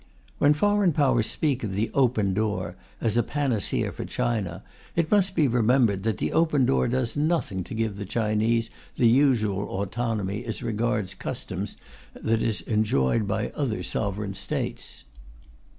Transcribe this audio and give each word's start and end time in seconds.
When 0.39 0.55
foreign 0.55 0.93
Powers 0.93 1.27
speak 1.27 1.63
of 1.63 1.75
the 1.75 1.91
Open 1.93 2.33
Door 2.33 2.75
as 2.99 3.17
a 3.17 3.21
panacea 3.21 3.91
for 3.91 4.03
China, 4.03 4.63
it 4.95 5.11
must 5.11 5.35
be 5.35 5.47
remembered 5.47 6.01
that 6.01 6.17
the 6.17 6.33
Open 6.33 6.65
Door 6.65 6.87
does 6.87 7.15
nothing 7.15 7.63
to 7.65 7.75
give 7.75 7.97
the 7.97 8.03
Chinese 8.05 8.71
the 8.97 9.07
usual 9.07 9.61
autonomy 9.79 10.43
as 10.43 10.63
regards 10.63 11.13
Customs 11.13 11.77
that 12.15 12.41
is 12.41 12.61
enjoyed 12.61 13.27
by 13.27 13.49
other 13.51 13.83
sovereign 13.83 14.33
States. 14.33 15.03